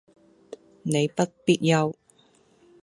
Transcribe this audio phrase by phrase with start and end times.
[0.81, 1.93] 你不必憂